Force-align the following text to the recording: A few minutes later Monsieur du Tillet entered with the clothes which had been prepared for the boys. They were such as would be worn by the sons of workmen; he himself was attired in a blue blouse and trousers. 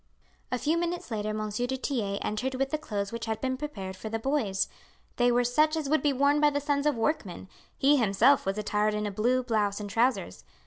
A 0.51 0.57
few 0.57 0.79
minutes 0.79 1.11
later 1.11 1.31
Monsieur 1.31 1.67
du 1.67 1.77
Tillet 1.77 2.17
entered 2.25 2.55
with 2.55 2.71
the 2.71 2.79
clothes 2.79 3.11
which 3.11 3.25
had 3.27 3.39
been 3.39 3.55
prepared 3.55 3.95
for 3.95 4.09
the 4.09 4.17
boys. 4.17 4.67
They 5.17 5.31
were 5.31 5.43
such 5.43 5.75
as 5.75 5.87
would 5.89 6.01
be 6.01 6.11
worn 6.11 6.39
by 6.41 6.49
the 6.49 6.59
sons 6.59 6.87
of 6.87 6.95
workmen; 6.95 7.47
he 7.77 7.97
himself 7.97 8.43
was 8.43 8.57
attired 8.57 8.95
in 8.95 9.05
a 9.05 9.11
blue 9.11 9.43
blouse 9.43 9.79
and 9.79 9.87
trousers. 9.91 10.43